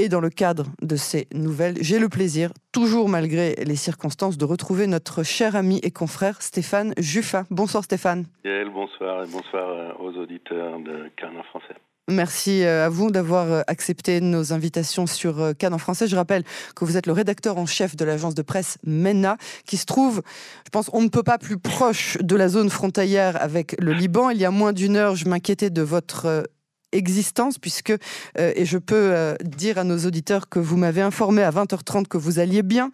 [0.00, 4.46] Et dans le cadre de ces nouvelles, j'ai le plaisir, toujours malgré les circonstances, de
[4.46, 7.44] retrouver notre cher ami et confrère Stéphane Juffin.
[7.50, 8.24] Bonsoir Stéphane.
[8.72, 11.74] bonsoir et bonsoir euh, aux auditeurs de Cannes en français.
[12.08, 16.06] Merci euh, à vous d'avoir euh, accepté nos invitations sur Cannes en français.
[16.06, 16.44] Je rappelle
[16.74, 19.36] que vous êtes le rédacteur en chef de l'agence de presse MENA,
[19.66, 20.22] qui se trouve,
[20.64, 24.30] je pense, on ne peut pas plus proche de la zone frontalière avec le Liban.
[24.30, 26.46] Il y a moins d'une heure, je m'inquiétais de votre
[26.92, 31.42] existence, puisque, euh, et je peux euh, dire à nos auditeurs que vous m'avez informé
[31.42, 32.90] à 20h30 que vous alliez bien,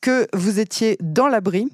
[0.00, 1.68] que vous étiez dans l'abri.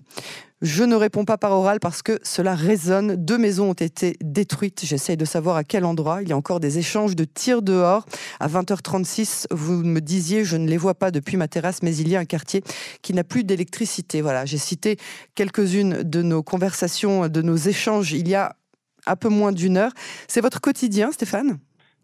[0.62, 3.16] Je ne réponds pas par oral parce que cela résonne.
[3.16, 4.80] Deux maisons ont été détruites.
[4.84, 6.22] J'essaye de savoir à quel endroit.
[6.22, 8.06] Il y a encore des échanges de tirs dehors.
[8.40, 12.08] À 20h36, vous me disiez, je ne les vois pas depuis ma terrasse, mais il
[12.08, 12.64] y a un quartier
[13.02, 14.22] qui n'a plus d'électricité.
[14.22, 14.96] Voilà, j'ai cité
[15.34, 18.56] quelques-unes de nos conversations, de nos échanges il y a
[19.06, 19.92] un peu moins d'une heure.
[20.28, 21.58] C'est votre quotidien, Stéphane?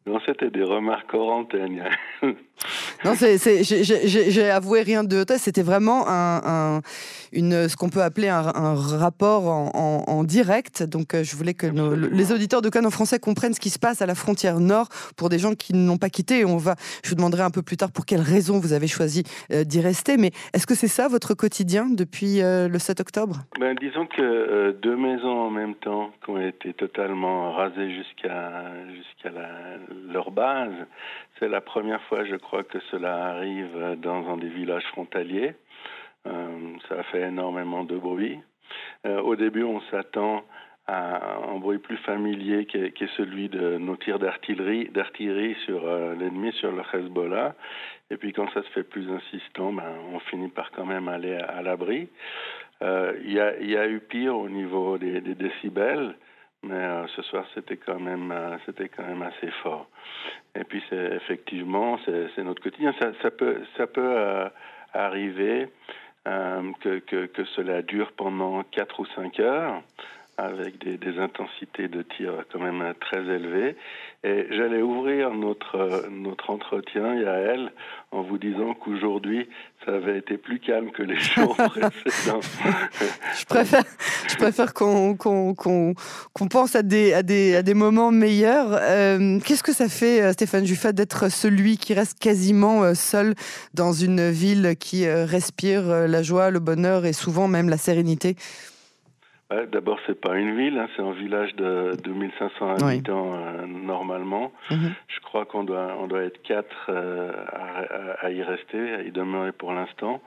[0.07, 1.85] Non, c'était des remarques antenne.
[3.05, 6.81] non, j'ai avoué rien de C'était vraiment un,
[7.33, 10.83] une, ce qu'on peut appeler un, rapport en, direct.
[10.83, 13.79] Donc, euh, je voulais que les auditeurs de Cannes en français comprennent ce qui se
[13.79, 16.45] passe à la frontière nord pour des gens qui n'ont pas quitté.
[16.45, 19.23] on va, je vous demanderai un peu plus tard pour quelles raisons vous avez choisi
[19.53, 20.17] euh, d'y rester.
[20.17, 23.37] Mais est-ce que c'est ça votre quotidien depuis euh, le 7 octobre?
[23.59, 28.63] Ben, Disons que deux maisons en même temps qui ont été totalement rasées jusqu'à
[28.95, 29.31] jusqu'à
[30.13, 30.73] leur base.
[31.39, 35.55] C'est la première fois, je crois, que cela arrive dans un des villages frontaliers.
[36.27, 38.39] Euh, ça fait énormément de bruit.
[39.07, 40.45] Euh, au début, on s'attend
[40.87, 46.15] à un bruit plus familier qui est, celui de nos tirs d'artillerie, d'artillerie sur euh,
[46.17, 47.55] l'ennemi, sur le Hezbollah.
[48.11, 51.35] Et puis quand ça se fait plus insistant, ben, on finit par quand même aller
[51.35, 52.09] à, l'abri.
[52.83, 53.39] Il y,
[53.77, 56.15] a, eu pire au niveau des décibels.
[56.63, 59.89] Mais euh, ce soir, c'était quand même, euh, c'était quand même assez fort.
[60.55, 62.95] Et puis, c'est effectivement, c'est notre quotidien.
[63.01, 64.49] Ça, ça peut, ça peut euh,
[64.93, 65.69] arriver
[66.25, 69.83] que, que, que, cela dure pendant 4 ou 5 heures
[70.45, 73.77] avec des, des, intensités de tir quand même très élevées.
[74.23, 77.73] Et j'allais ouvrir notre, notre entretien, Yael,
[78.13, 79.49] en vous disant qu'aujourd'hui,
[79.85, 81.57] ça avait été plus calme que les jours
[82.03, 82.41] précédents.
[83.39, 83.85] je préfère,
[84.29, 88.73] je préfère qu'on qu'on pense à des, à, des, à des moments meilleurs.
[88.73, 93.35] Euh, qu'est-ce que ça fait, euh, Stéphane Juffat, d'être celui qui reste quasiment euh, seul
[93.75, 98.37] dans une ville qui respire la joie, le bonheur et souvent même la sérénité?
[99.51, 104.53] Ouais, D'abord, c'est pas une ville, hein, c'est un village de 2500 habitants euh, normalement.
[104.71, 104.93] Mhm.
[105.09, 109.11] Je crois qu'on doit, on doit être quatre euh, à, à, y rester, à y
[109.11, 110.23] demeurer pour l'instant,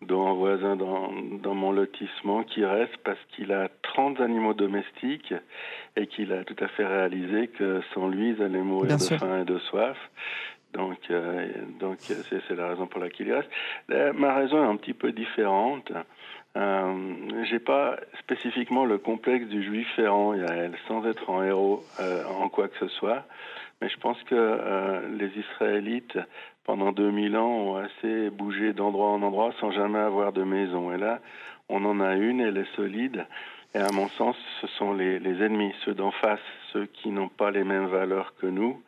[0.00, 1.12] dont un voisin dans,
[1.42, 5.34] dans mon lotissement qui reste parce qu'il a 30 animaux domestiques
[5.96, 9.42] et qu'il a tout à fait réalisé que sans lui, ils allaient mourir de faim
[9.42, 9.98] et de soif.
[10.72, 13.50] Donc, euh, donc c'est la raison pour laquelle il reste.
[14.16, 15.92] ma raison est un petit peu différente.
[16.56, 20.34] Euh, j'ai pas spécifiquement le complexe du juif errant,
[20.86, 23.24] sans être en héros euh, en quoi que ce soit,
[23.80, 26.18] mais je pense que euh, les Israélites,
[26.64, 30.92] pendant 2000 ans, ont assez bougé d'endroit en endroit sans jamais avoir de maison.
[30.92, 31.20] Et là,
[31.68, 33.26] on en a une, elle est solide.
[33.74, 36.38] Et à mon sens, ce sont les, les ennemis, ceux d'en face,
[36.72, 38.80] ceux qui n'ont pas les mêmes valeurs que nous,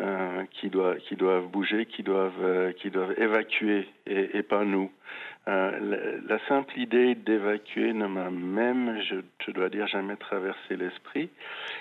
[0.00, 4.64] euh, qui, doivent, qui doivent bouger, qui doivent, euh, qui doivent évacuer et, et pas
[4.64, 4.90] nous.
[5.50, 11.28] Euh, la, simple idée d'évacuer ne m'a même, je, dois dire, jamais traversé l'esprit.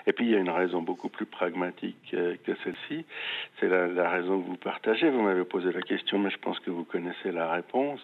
[0.08, 3.06] Et puis il y a une raison beaucoup plus pragmatique que celle-ci.
[3.60, 5.10] C'est la, raison que vous partagez.
[5.12, 8.00] Vous m'avez posé la question, mais je pense que vous connaissez la réponse.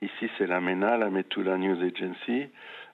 [0.00, 2.48] Ici, c'est la MENA, la Metula News Agency.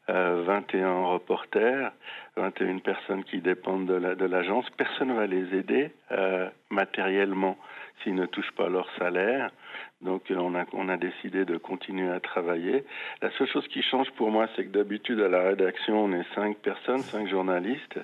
[0.09, 1.93] 21 euh, reporters,
[2.37, 4.65] 21 personnes qui dépendent de l'agence.
[4.67, 7.59] La, Personne ne va les aider euh, matériellement
[8.03, 9.51] s'ils ne touchent pas leur salaire.
[10.03, 12.85] Donc on a, on a décidé de continuer à travailler.
[13.23, 16.25] La seule chose qui change pour moi, c'est que d'habitude à la rédaction, on est
[16.35, 17.99] cinq personnes, cinq journalistes.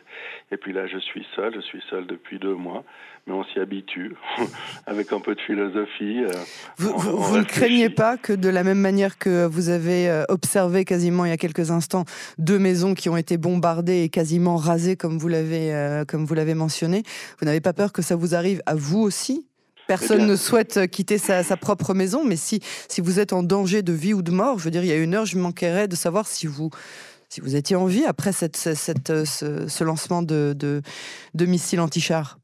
[0.50, 2.82] Et puis là, je suis seul, je suis seul depuis deux mois.
[3.26, 4.16] Mais on s'y habitue,
[4.86, 6.24] avec un peu de philosophie.
[6.24, 6.32] Euh,
[6.76, 10.84] vous, vous, ne craignez pas que de la même manière que vous avez euh, observé
[10.84, 12.04] quasiment il y a quelques instants
[12.38, 16.34] deux maisons qui ont été bombardées et quasiment rasées comme vous l'avez euh, comme vous
[16.34, 17.04] l'avez mentionné,
[17.38, 19.46] vous n'avez pas peur que ça vous arrive à vous aussi
[19.86, 23.92] Personne ne souhaite quitter sa, propre maison, mais si, si vous êtes en danger de
[23.92, 25.96] vie ou de mort, je veux dire, il y a une heure, je manquerais de
[25.96, 26.70] savoir si vous,
[27.28, 32.38] si vous étiez en vie après cette, cette, ce, lancement de, de, missiles anti-chars.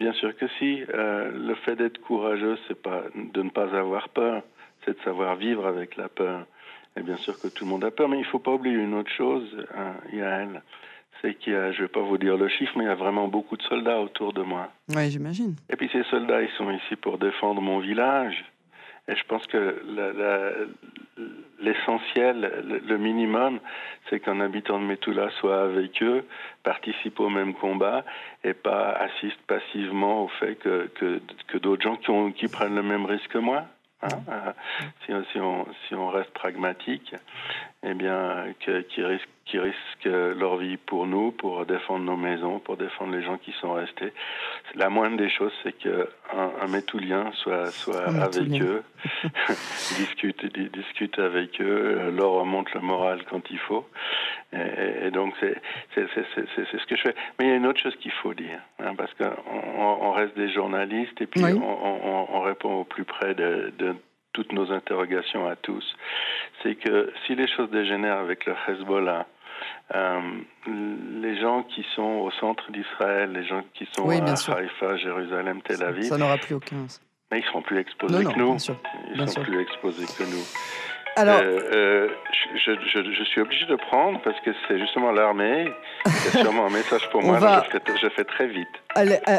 [0.00, 0.82] Bien sûr que si.
[0.92, 4.42] Euh, le fait d'être courageux, c'est pas de ne pas avoir peur,
[4.84, 6.46] c'est de savoir vivre avec la peur.
[6.96, 8.76] Et bien sûr que tout le monde a peur, mais il ne faut pas oublier
[8.76, 10.62] une autre chose, hein, Yael,
[11.20, 12.94] c'est qu'il y a, je vais pas vous dire le chiffre, mais il y a
[12.94, 14.70] vraiment beaucoup de soldats autour de moi.
[14.94, 15.56] Oui, j'imagine.
[15.70, 18.44] Et puis ces soldats, ils sont ici pour défendre mon village.
[19.06, 19.82] Et je pense que
[21.60, 23.60] l'essentiel, le, minimum,
[24.08, 26.24] c'est qu'un habitant de Metula soit avec eux,
[26.62, 28.02] participe au même combat
[28.44, 32.74] et pas assiste passivement au fait que, que, que d'autres gens qui, ont, qui prennent
[32.74, 33.64] le même risque que moi.
[34.04, 34.54] Hein,
[35.06, 37.14] si, si, on, si on reste pragmatique,
[37.82, 42.76] eh bien, qui risquent qui risquent leur vie pour nous, pour défendre nos maisons, pour
[42.76, 44.12] défendre les gens qui sont restés.
[44.74, 46.06] La moindre des choses, c'est qu'un
[46.62, 48.82] un métoulien soit, soit avec eux,
[49.98, 53.86] discute, discute avec eux, leur remonte le moral quand il faut.
[54.54, 55.54] Et, donc, c'est
[55.94, 57.14] ce que je fais.
[57.38, 59.34] Mais il y a une autre chose qu'il faut dire, hein, parce qu'on
[59.80, 63.94] on reste des journalistes et puis on, on, répond au plus près de, de
[64.32, 65.84] toutes nos interrogations à tous,
[66.62, 69.26] c'est que si les choses dégénèrent avec le Hezbollah,
[69.94, 70.20] euh,
[71.20, 75.82] les gens qui sont au centre d'Israël, les gens qui sont à Haïfa, Jérusalem, Tel
[75.82, 76.86] Aviv, ça n'aura plus aucun.
[77.30, 78.54] Mais ils seront plus exposés que nous.
[78.54, 80.44] ils seront plus exposés que nous.
[81.16, 82.08] Alors, euh, euh,
[82.54, 85.72] je, je, je, suis obligé de prendre parce que c'est justement l'armée.
[86.06, 87.38] C'est sûrement un message pour moi.
[87.38, 88.68] je, fais, très vite.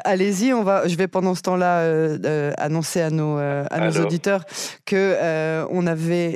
[0.06, 0.88] Allez-y, on va.
[0.88, 1.84] Je vais pendant ce temps-là
[2.58, 4.46] annoncer à nos, à nos auditeurs
[4.86, 6.36] que on avait.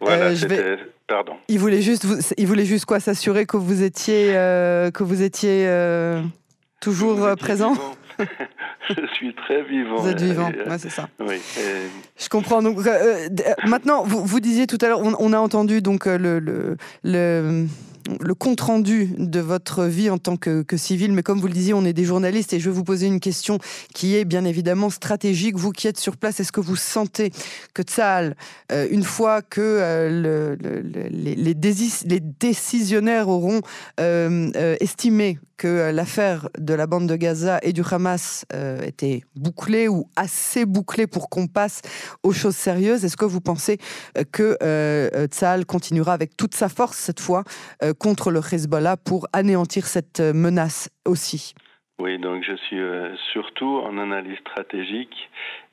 [0.00, 1.36] Voilà, je vais Pardon.
[1.48, 2.06] Il voulait juste,
[2.36, 6.22] il voulait juste quoi s'assurer que vous étiez, euh, que vous étiez euh,
[6.82, 7.72] toujours euh, présent?
[8.88, 9.96] je suis très vivant.
[9.96, 11.08] Vous êtes vivant, ouais, c'est ça.
[11.20, 11.40] Oui.
[12.18, 12.62] Je comprends.
[12.62, 12.78] Donc
[13.66, 17.66] maintenant, vous, vous, disiez tout à l'heure, on, on, a entendu donc le, le, le
[18.20, 21.74] le compte rendu de votre vie en tant que, civil, mais comme vous le disiez,
[21.74, 23.58] on est des journalistes et je vais vous poser une question
[23.94, 25.56] qui est bien évidemment stratégique.
[25.56, 27.32] Vous qui êtes sur place, est-ce que vous sentez
[27.74, 28.36] que Tsahal,
[28.72, 30.56] euh, une fois que euh,
[31.10, 33.60] les, décisionnaires auront
[34.00, 38.44] euh, estimé que l'affaire de la bande de Gaza et du Hamas
[38.84, 41.80] était bouclée ou assez bouclée pour qu'on passe
[42.22, 43.78] aux choses sérieuses, est-ce que vous pensez
[44.30, 44.56] que
[45.32, 47.42] Tsahal continuera avec toute sa force cette fois
[47.98, 51.54] contre le Hezbollah pour anéantir cette euh, menace aussi.
[52.00, 55.30] Oui, donc je suis euh, surtout en analyse stratégique,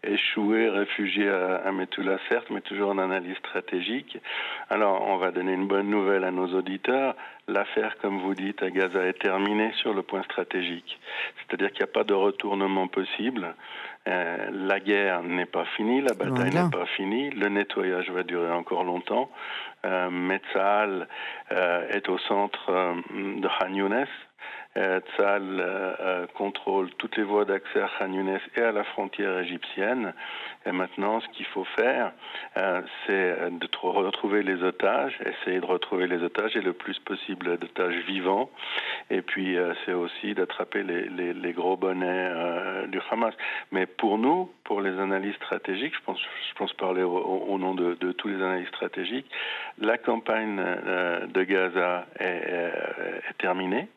[0.07, 4.18] échoué, réfugié à, à Metula, certes, mais toujours en analyse stratégique.
[4.69, 7.16] Alors, on va donner une bonne nouvelle à nos auditeurs.
[7.48, 11.00] L'affaire, comme vous dites, à Gaza est terminée sur le point stratégique.
[11.38, 13.56] C'est-à-dire qu'il n'y a pas de retournement possible.
[14.07, 18.51] Euh, la guerre n'est pas finie, la bataille n'est pas finie, le nettoyage va durer
[18.51, 19.30] encore longtemps.
[19.86, 21.08] Euh, Metzal
[21.51, 24.08] euh, est au centre euh, de Khan Younes.
[24.75, 30.13] Tzal contrôle toutes les voies d'accès à Khan Younes et à la frontière égyptienne.
[30.66, 32.12] Et maintenant, ce qu'il faut faire,
[32.56, 38.04] c'est de retrouver les otages, essayer de retrouver les otages et le plus possible d'otages
[38.06, 38.50] vivants.
[39.10, 39.56] Et puis,
[39.86, 43.33] c'est aussi d'attraper les, les, les, gros bonnets du Hamas.
[43.72, 47.95] Mais pour nous, pour les analyses stratégiques, je pense, je pense parler au, nom de,
[47.95, 49.30] de, tous les analystes stratégiques,
[49.80, 53.88] la campagne euh, de Gaza euh, est, terminée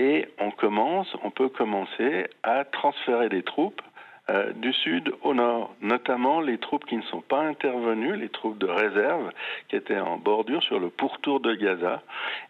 [0.00, 3.82] et on commence, on peut commencer à transférer des troupes
[4.30, 8.58] euh, du sud au nord, notamment les troupes qui ne sont pas intervenues, les troupes
[8.58, 9.32] de réserve
[9.68, 12.02] qui étaient en bordure sur le pourtour de Gaza.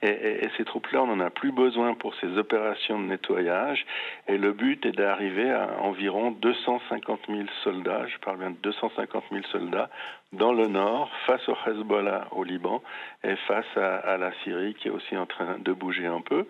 [0.03, 3.87] Et, ces troupes-là, on n'en a plus besoin pour ces opérations de nettoyage.
[4.29, 9.25] Et le but est d'arriver à environ 250 000 soldats, je parle bien de 250
[9.31, 9.89] 000 soldats,
[10.33, 12.83] dans le nord, face au Hezbollah au Liban
[13.25, 16.47] et face à, la Syrie qui est aussi en train de bouger un peu.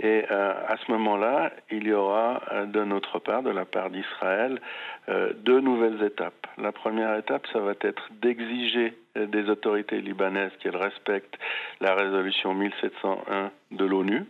[0.00, 3.90] Et euh, à ce moment-là, il y aura euh, de notre part, de la part
[3.90, 4.60] d'Israël,
[5.08, 6.46] deux nouvelles étapes.
[6.58, 11.38] La première étape, ça va être d'exiger des autorités libanaises qu'elles respectent
[11.80, 14.24] la résolution 1701 de l'ONU,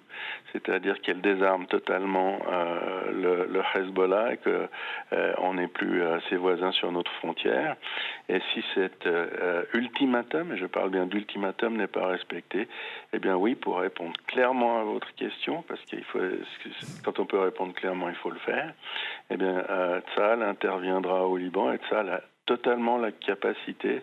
[0.53, 4.69] c'est-à-dire qu'elles désarment totalement euh, le, Hezbollah et qu'on
[5.13, 7.77] euh, n'est plus euh, ses voisins sur notre frontière.
[8.29, 9.09] Et si cet
[9.75, 12.69] ultimatum, et je parle bien d'ultimatum, n'est pas respecté,
[13.13, 16.21] eh bien oui, pour répondre clairement à votre question, parce qu'il faut,
[17.05, 18.73] quand on peut répondre clairement, il faut le faire,
[19.31, 19.65] eh bien
[20.15, 24.03] Tzal interviendra au Liban et Tzal a totalement la capacité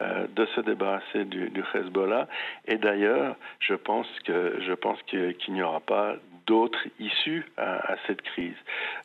[0.00, 2.26] euh, de se débarrasser du, du Hezbollah.
[2.66, 8.22] Et d'ailleurs, je pense que je pense qu'il n'y aura pas d'autres issues à, cette
[8.22, 8.56] crise.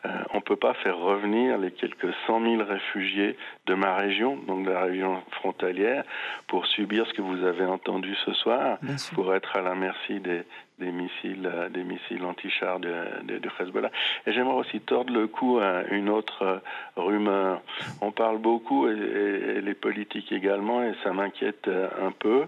[0.06, 4.38] Euh, on ne peut pas faire revenir les quelques 100 000 réfugiés de ma région,
[4.48, 6.04] donc de la région frontalière,
[6.48, 8.80] pour subir ce que vous avez entendu ce soir,
[9.14, 10.44] pour être à la merci des,
[10.80, 13.92] des missiles, des missiles anti-chars de, Hezbollah.
[14.26, 16.62] Et j'aimerais aussi tordre le cou à une autre
[16.96, 17.62] rumeur.
[18.02, 22.46] On parle beaucoup, et, les politiques également, et ça m'inquiète un peu,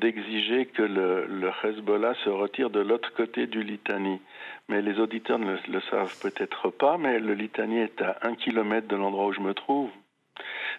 [0.00, 4.20] d'exiger que le, Hezbollah se retire de l'autre côté du Litanie.
[4.68, 8.88] Mais les auditeurs ne le, savent peut-être pas, mais le Litanie est à un kilomètre
[8.88, 9.90] de l'endroit où je me trouve.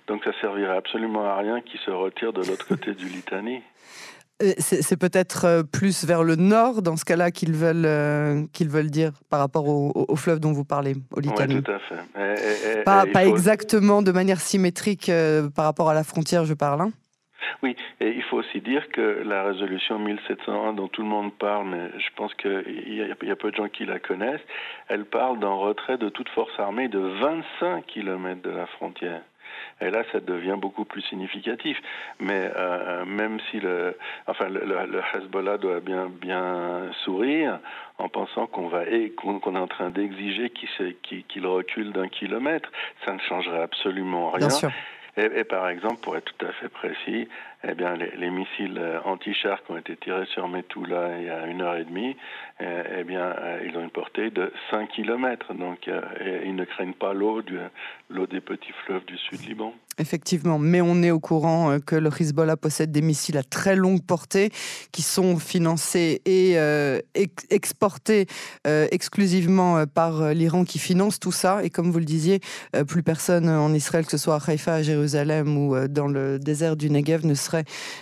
[0.07, 3.61] Donc ça servirait absolument à rien qu'ils se retirent de l'autre côté du Litanie.
[4.43, 8.69] Euh, c'est peut-être euh, plus vers le nord, dans ce cas-là, qu'ils veulent, euh, qu'ils
[8.69, 11.55] veulent dire par rapport au, fleuve dont vous parlez, au Litanie.
[11.55, 12.83] Oui, tout à fait.
[12.83, 15.11] pas, exactement de manière symétrique
[15.55, 16.81] par rapport à la frontière, je parle.
[16.81, 16.91] Hein.
[17.61, 21.67] Oui, et il faut aussi dire que la résolution 1701 dont tout le monde parle,
[21.67, 24.41] mais je pense qu'il y, y, a peu de gens qui la connaissent,
[24.87, 29.21] elle parle d'un retrait de toute force armée de 25 km de la frontière.
[29.81, 31.77] Et là, ça devient beaucoup plus significatif.
[32.19, 37.59] Mais euh, même si le, enfin, le, le, Hezbollah doit bien, bien sourire
[37.97, 38.83] en pensant qu'on va
[39.17, 42.69] qu'on est en train d'exiger qu'il recule d'un kilomètre,
[43.05, 44.49] ça ne changerait absolument rien.
[45.15, 47.27] Et, par exemple, pour être tout à fait précis,
[47.63, 51.29] eh bien, les, les missiles euh, anti-chars qui ont été tirés sur Metula il y
[51.29, 52.17] a une heure et demie,
[52.59, 52.65] eh,
[52.97, 55.53] eh bien, euh, ils ont une portée de 5 km.
[55.53, 56.01] Donc, euh,
[56.45, 57.43] ils ne craignent pas l'eau,
[58.09, 59.73] l'eau des petits fleuves du sud Liban.
[59.97, 64.01] Effectivement, mais on est au courant que le Hezbollah possède des missiles à très longue
[64.01, 64.51] portée
[64.91, 66.57] qui sont financés et
[67.49, 68.27] exportés
[68.65, 71.63] exclusivement par l'Iran qui finance tout ça.
[71.63, 72.39] Et comme vous le disiez,
[72.87, 76.75] plus personne en Israël, que ce soit à Haïfa, à Jérusalem ou dans le désert
[76.75, 77.53] du Negev, ne sera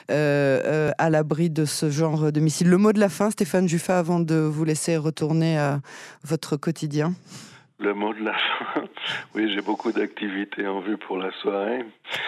[0.10, 2.69] euh, euh, à l'abri de ce genre de missiles.
[2.69, 5.81] Le mot de la fin, Stéphane Juffa, avant de vous laisser retourner à
[6.24, 7.13] votre quotidien
[7.81, 8.33] le mot de la
[8.73, 8.83] fin.
[9.35, 11.85] Oui, j'ai beaucoup d'activités en vue pour la soirée.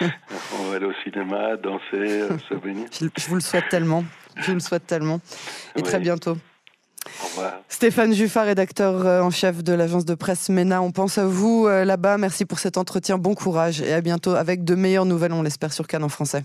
[0.58, 2.86] On va aller au cinéma, danser, euh, se baigner.
[2.92, 4.04] Je, vous le souhaite tellement.
[4.36, 5.20] Je vous le souhaite tellement.
[5.76, 6.36] Et très bientôt.
[7.22, 7.60] Au revoir.
[7.68, 10.80] Stéphane Juffa, rédacteur en chef de l'agence de presse MENA.
[10.80, 12.16] On pense à vous là-bas.
[12.16, 13.18] Merci pour cet entretien.
[13.18, 16.44] Bon courage et à bientôt avec de meilleures nouvelles, on l'espère, sur Cannes en français.